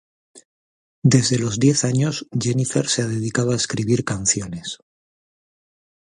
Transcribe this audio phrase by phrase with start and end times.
[1.03, 4.79] Desde los diez años Jennifer se ha dedicado a escribir canciones.